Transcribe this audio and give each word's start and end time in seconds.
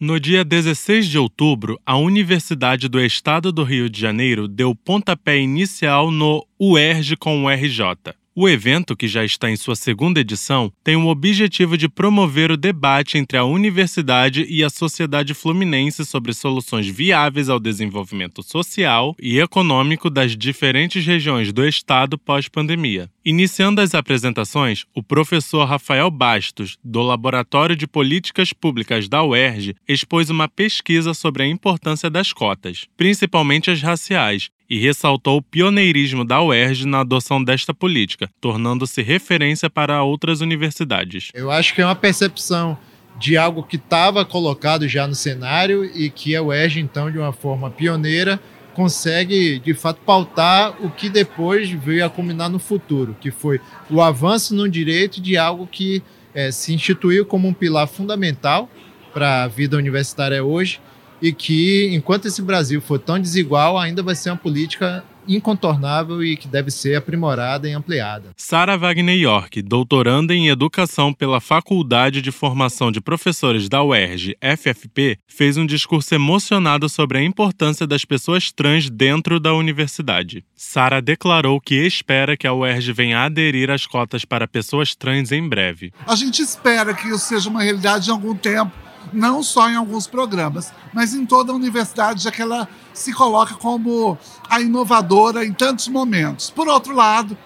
No 0.00 0.20
dia 0.20 0.44
16 0.44 1.08
de 1.08 1.18
outubro, 1.18 1.76
a 1.84 1.96
Universidade 1.96 2.88
do 2.88 3.00
Estado 3.00 3.50
do 3.50 3.64
Rio 3.64 3.90
de 3.90 4.00
Janeiro 4.00 4.46
deu 4.46 4.72
pontapé 4.72 5.40
inicial 5.40 6.12
no 6.12 6.46
UERJ 6.56 7.16
com 7.16 7.42
o 7.42 7.48
RJ. 7.50 8.14
O 8.40 8.48
evento, 8.48 8.96
que 8.96 9.08
já 9.08 9.24
está 9.24 9.50
em 9.50 9.56
sua 9.56 9.74
segunda 9.74 10.20
edição, 10.20 10.72
tem 10.84 10.94
o 10.94 11.08
objetivo 11.08 11.76
de 11.76 11.88
promover 11.88 12.52
o 12.52 12.56
debate 12.56 13.18
entre 13.18 13.36
a 13.36 13.44
universidade 13.44 14.46
e 14.48 14.62
a 14.62 14.70
sociedade 14.70 15.34
fluminense 15.34 16.06
sobre 16.06 16.32
soluções 16.32 16.86
viáveis 16.86 17.48
ao 17.48 17.58
desenvolvimento 17.58 18.40
social 18.44 19.16
e 19.20 19.40
econômico 19.40 20.08
das 20.08 20.36
diferentes 20.36 21.04
regiões 21.04 21.52
do 21.52 21.66
estado 21.66 22.16
pós-pandemia. 22.16 23.10
Iniciando 23.24 23.80
as 23.80 23.92
apresentações, 23.92 24.84
o 24.94 25.02
professor 25.02 25.64
Rafael 25.64 26.08
Bastos, 26.08 26.78
do 26.84 27.02
Laboratório 27.02 27.74
de 27.74 27.88
Políticas 27.88 28.52
Públicas 28.52 29.08
da 29.08 29.20
UERJ, 29.20 29.74
expôs 29.88 30.30
uma 30.30 30.48
pesquisa 30.48 31.12
sobre 31.12 31.42
a 31.42 31.46
importância 31.48 32.08
das 32.08 32.32
cotas, 32.32 32.86
principalmente 32.96 33.68
as 33.68 33.82
raciais, 33.82 34.48
e 34.68 34.78
ressaltou 34.78 35.38
o 35.38 35.42
pioneirismo 35.42 36.24
da 36.24 36.42
UERJ 36.42 36.86
na 36.86 37.00
adoção 37.00 37.42
desta 37.42 37.72
política, 37.72 38.28
tornando-se 38.40 39.02
referência 39.02 39.70
para 39.70 40.02
outras 40.02 40.40
universidades. 40.40 41.30
Eu 41.32 41.50
acho 41.50 41.74
que 41.74 41.80
é 41.80 41.84
uma 41.84 41.94
percepção 41.94 42.76
de 43.18 43.36
algo 43.36 43.62
que 43.62 43.76
estava 43.76 44.24
colocado 44.24 44.86
já 44.86 45.06
no 45.06 45.14
cenário 45.14 45.84
e 45.84 46.10
que 46.10 46.36
a 46.36 46.42
UERJ, 46.42 46.80
então, 46.80 47.10
de 47.10 47.18
uma 47.18 47.32
forma 47.32 47.70
pioneira, 47.70 48.38
consegue 48.74 49.58
de 49.58 49.74
fato 49.74 50.00
pautar 50.06 50.76
o 50.84 50.90
que 50.90 51.08
depois 51.08 51.68
veio 51.68 52.04
a 52.06 52.10
culminar 52.10 52.48
no 52.48 52.60
futuro, 52.60 53.16
que 53.20 53.30
foi 53.30 53.60
o 53.90 54.00
avanço 54.00 54.54
no 54.54 54.68
direito 54.68 55.20
de 55.20 55.36
algo 55.36 55.66
que 55.66 56.00
é, 56.32 56.52
se 56.52 56.72
instituiu 56.72 57.26
como 57.26 57.48
um 57.48 57.52
pilar 57.52 57.88
fundamental 57.88 58.70
para 59.12 59.42
a 59.42 59.48
vida 59.48 59.76
universitária 59.76 60.44
hoje 60.44 60.80
e 61.20 61.32
que, 61.32 61.88
enquanto 61.92 62.26
esse 62.26 62.42
Brasil 62.42 62.80
for 62.80 62.98
tão 62.98 63.18
desigual, 63.18 63.78
ainda 63.78 64.02
vai 64.02 64.14
ser 64.14 64.30
uma 64.30 64.36
política 64.36 65.04
incontornável 65.28 66.24
e 66.24 66.36
que 66.36 66.48
deve 66.48 66.70
ser 66.70 66.96
aprimorada 66.96 67.68
e 67.68 67.72
ampliada. 67.72 68.30
Sara 68.36 68.76
Wagner 68.76 69.20
York, 69.20 69.60
doutoranda 69.62 70.34
em 70.34 70.48
Educação 70.48 71.12
pela 71.12 71.40
Faculdade 71.40 72.22
de 72.22 72.32
Formação 72.32 72.90
de 72.90 73.00
Professores 73.00 73.68
da 73.68 73.82
UERJ, 73.82 74.36
FFP, 74.40 75.18
fez 75.26 75.56
um 75.56 75.66
discurso 75.66 76.14
emocionado 76.14 76.88
sobre 76.88 77.18
a 77.18 77.22
importância 77.22 77.86
das 77.86 78.04
pessoas 78.04 78.50
trans 78.50 78.88
dentro 78.88 79.38
da 79.38 79.52
universidade. 79.52 80.44
Sara 80.56 81.02
declarou 81.02 81.60
que 81.60 81.86
espera 81.86 82.36
que 82.36 82.46
a 82.46 82.54
UERJ 82.54 82.92
venha 82.92 83.24
aderir 83.24 83.70
às 83.70 83.84
cotas 83.84 84.24
para 84.24 84.48
pessoas 84.48 84.94
trans 84.94 85.30
em 85.30 85.46
breve. 85.46 85.92
A 86.06 86.16
gente 86.16 86.40
espera 86.40 86.94
que 86.94 87.08
isso 87.08 87.18
seja 87.18 87.50
uma 87.50 87.62
realidade 87.62 88.08
em 88.08 88.12
algum 88.12 88.34
tempo 88.34 88.87
não 89.12 89.42
só 89.42 89.68
em 89.68 89.76
alguns 89.76 90.06
programas, 90.06 90.72
mas 90.92 91.14
em 91.14 91.24
toda 91.26 91.52
a 91.52 91.54
universidade, 91.54 92.24
já 92.24 92.30
que 92.30 92.42
ela 92.42 92.68
se 92.92 93.12
coloca 93.12 93.54
como 93.54 94.18
a 94.48 94.60
inovadora 94.60 95.44
em 95.44 95.52
tantos 95.52 95.88
momentos. 95.88 96.50
Por 96.50 96.68
outro 96.68 96.94
lado, 96.94 97.36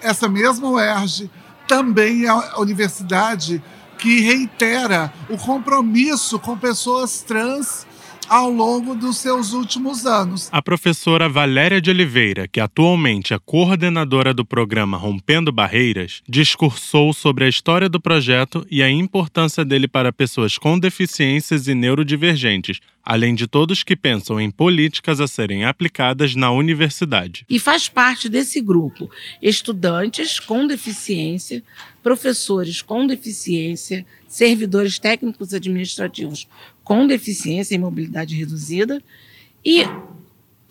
essa 0.00 0.28
mesma 0.28 0.68
UERJ 0.68 1.30
também 1.68 2.24
é 2.24 2.28
a 2.28 2.60
universidade 2.60 3.62
que 3.98 4.20
reitera 4.20 5.12
o 5.28 5.38
compromisso 5.38 6.38
com 6.38 6.56
pessoas 6.58 7.22
trans 7.22 7.86
ao 8.28 8.50
longo 8.50 8.94
dos 8.94 9.18
seus 9.18 9.52
últimos 9.52 10.06
anos. 10.06 10.48
A 10.52 10.62
professora 10.62 11.28
Valéria 11.28 11.80
de 11.80 11.90
Oliveira, 11.90 12.48
que 12.48 12.60
atualmente 12.60 13.34
é 13.34 13.38
coordenadora 13.38 14.32
do 14.32 14.44
programa 14.44 14.96
Rompendo 14.96 15.52
Barreiras, 15.52 16.22
discursou 16.28 17.12
sobre 17.12 17.44
a 17.44 17.48
história 17.48 17.88
do 17.88 18.00
projeto 18.00 18.66
e 18.70 18.82
a 18.82 18.90
importância 18.90 19.64
dele 19.64 19.88
para 19.88 20.12
pessoas 20.12 20.58
com 20.58 20.78
deficiências 20.78 21.68
e 21.68 21.74
neurodivergentes, 21.74 22.80
além 23.04 23.34
de 23.34 23.46
todos 23.46 23.82
que 23.82 23.96
pensam 23.96 24.40
em 24.40 24.50
políticas 24.50 25.20
a 25.20 25.26
serem 25.26 25.64
aplicadas 25.64 26.34
na 26.34 26.50
universidade. 26.50 27.44
E 27.48 27.58
faz 27.58 27.88
parte 27.88 28.28
desse 28.28 28.60
grupo 28.60 29.10
estudantes 29.40 30.38
com 30.38 30.66
deficiência, 30.66 31.62
professores 32.02 32.80
com 32.82 33.06
deficiência, 33.06 34.06
servidores 34.28 34.98
técnicos 34.98 35.52
administrativos 35.52 36.48
com 36.84 37.06
deficiência 37.06 37.74
e 37.74 37.78
mobilidade 37.78 38.36
reduzida 38.36 39.02
e 39.64 39.84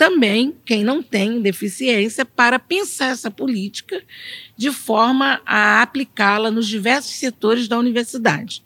também 0.01 0.55
quem 0.65 0.83
não 0.83 1.03
tem 1.03 1.39
deficiência 1.43 2.25
para 2.25 2.57
pensar 2.57 3.09
essa 3.09 3.29
política 3.29 4.01
de 4.57 4.71
forma 4.71 5.39
a 5.45 5.83
aplicá-la 5.83 6.49
nos 6.49 6.67
diversos 6.67 7.11
setores 7.11 7.67
da 7.67 7.77
universidade. 7.77 8.63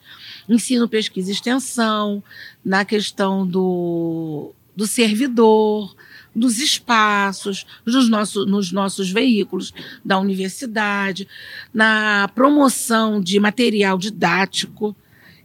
Ensino, 0.47 0.88
pesquisa 0.88 1.29
e 1.29 1.34
extensão, 1.34 2.23
na 2.63 2.85
questão 2.85 3.46
do, 3.46 4.53
do 4.73 4.88
servidor, 4.88 5.94
dos 6.34 6.59
espaços, 6.59 7.66
nos, 7.85 8.07
nosso, 8.07 8.46
nos 8.46 8.72
nossos 8.72 9.12
veículos 9.12 9.73
da 10.06 10.17
universidade, 10.17 11.28
na 11.73 12.29
promoção 12.34 13.19
de 13.19 13.38
material 13.41 13.97
didático, 13.97 14.96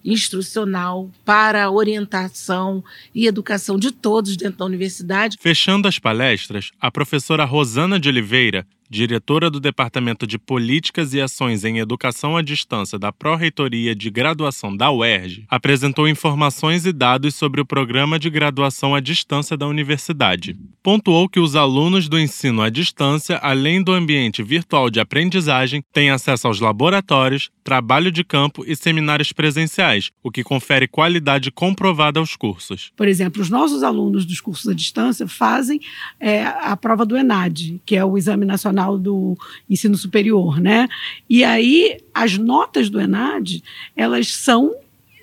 instrucional 0.05 1.11
para 1.25 1.71
orientação 1.71 2.83
e 3.15 3.27
educação 3.27 3.79
de 3.79 3.91
todos 3.91 4.37
dentro 4.37 4.59
da 4.59 4.65
universidade. 4.65 5.37
Fechando 5.41 5.89
as 5.89 5.99
palestras, 5.99 6.71
a 6.81 6.91
professora 6.91 7.45
Rosana 7.45 7.99
de 7.99 8.09
Oliveira 8.09 8.67
diretora 8.91 9.49
do 9.49 9.61
Departamento 9.61 10.27
de 10.27 10.37
Políticas 10.37 11.15
e 11.15 11.21
Ações 11.21 11.65
em 11.65 11.79
Educação 11.79 12.37
à 12.37 12.43
Distância 12.43 12.99
da 12.99 13.13
Pró-Reitoria 13.13 13.95
de 13.95 14.11
Graduação 14.11 14.77
da 14.77 14.91
UERJ, 14.91 15.45
apresentou 15.49 16.09
informações 16.09 16.85
e 16.85 16.93
dados 16.93 17.37
sobre 17.37 17.61
o 17.61 17.65
programa 17.65 18.19
de 18.19 18.29
graduação 18.29 18.93
à 18.93 18.99
distância 18.99 19.57
da 19.57 19.69
universidade. 19.69 20.59
Pontuou 20.83 21.29
que 21.29 21.39
os 21.39 21.55
alunos 21.55 22.09
do 22.09 22.19
ensino 22.19 22.63
à 22.63 22.69
distância, 22.69 23.37
além 23.37 23.81
do 23.81 23.93
ambiente 23.93 24.43
virtual 24.43 24.91
de 24.91 24.99
aprendizagem, 24.99 25.85
têm 25.93 26.11
acesso 26.11 26.49
aos 26.49 26.59
laboratórios, 26.59 27.49
trabalho 27.63 28.11
de 28.11 28.25
campo 28.25 28.65
e 28.67 28.75
seminários 28.75 29.31
presenciais, 29.31 30.11
o 30.21 30.31
que 30.33 30.43
confere 30.43 30.89
qualidade 30.89 31.53
comprovada 31.53 32.19
aos 32.19 32.35
cursos. 32.35 32.91
Por 32.97 33.07
exemplo, 33.07 33.41
os 33.41 33.51
nossos 33.51 33.85
alunos 33.85 34.25
dos 34.25 34.41
cursos 34.41 34.67
à 34.67 34.75
distância 34.75 35.29
fazem 35.29 35.79
é, 36.19 36.45
a 36.45 36.77
prova 36.77 37.07
do 37.07 37.17
ENAD, 37.17 37.81
que 37.87 37.95
é 37.95 38.05
o 38.05 38.19
Exame 38.19 38.45
Nacional 38.45 38.80
Nacional 38.81 38.99
do 38.99 39.37
Ensino 39.69 39.97
Superior, 39.97 40.61
né? 40.61 40.89
E 41.29 41.45
aí 41.45 41.99
as 42.15 42.39
notas 42.39 42.89
do 42.89 43.01
ENAD, 43.01 43.63
elas 43.95 44.35
são 44.35 44.75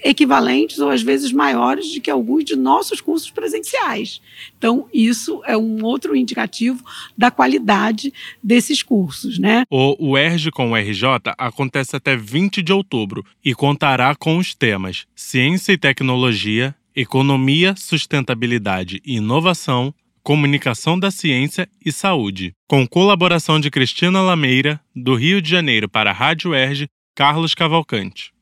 equivalentes 0.03 0.78
ou 0.78 0.91
às 0.91 1.01
vezes 1.01 1.31
maiores 1.31 1.91
do 1.91 2.00
que 2.00 2.12
alguns 2.12 2.46
de 2.46 2.56
nossos 2.56 3.01
cursos 3.01 3.31
presenciais. 3.31 4.22
Então, 4.56 4.88
isso 4.94 5.41
é 5.44 5.57
um 5.57 5.84
outro 5.84 6.16
indicativo 6.16 6.84
da 7.17 7.31
qualidade 7.31 8.13
desses 8.41 8.84
cursos, 8.84 9.40
né? 9.40 9.63
O 9.72 10.12
UERJ 10.12 10.51
com 10.51 10.72
o 10.72 10.75
RJ 10.75 11.03
acontece 11.35 11.96
até 11.96 12.16
20 12.16 12.62
de 12.62 12.72
outubro 12.72 13.25
e 13.44 13.56
contará 13.56 14.16
com 14.16 14.38
os 14.38 14.53
temas 14.53 15.07
Ciência 15.16 15.73
e 15.73 15.78
Tecnologia, 15.78 16.75
Economia, 16.96 17.75
Sustentabilidade 17.75 19.01
e 19.03 19.16
Inovação, 19.16 19.94
Comunicação 20.28 21.00
da 21.00 21.10
Ciência 21.10 21.70
e 21.86 21.90
Saúde, 21.90 22.52
com 22.68 22.86
colaboração 22.86 23.62
de 23.62 23.72
Cristina 23.72 24.22
Lameira, 24.22 24.78
do 24.94 25.16
Rio 25.16 25.42
de 25.42 25.50
Janeiro 25.50 25.88
para 25.88 26.10
a 26.10 26.14
Rádio 26.14 26.54
Erge, 26.54 26.90
Carlos 27.16 27.56
Cavalcante. 27.56 28.34